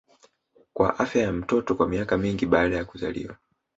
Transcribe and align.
kwa 0.73 0.99
afya 0.99 1.21
ya 1.21 1.33
mtoto 1.33 1.75
kwa 1.75 1.87
miaka 1.87 2.17
mingi 2.17 2.45
baada 2.45 2.75
ya 2.77 2.85
kuzaliwa 2.85 3.37